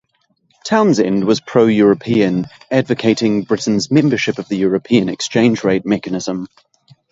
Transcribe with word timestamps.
Townsend 0.65 1.25
was 1.25 1.41
pro-European, 1.41 2.47
advocating 2.71 3.43
Britain's 3.43 3.91
membership 3.91 4.39
of 4.39 4.47
the 4.47 4.57
European 4.57 5.09
Exchange 5.09 5.63
Rate 5.63 5.85
Mechanism. 5.85 6.47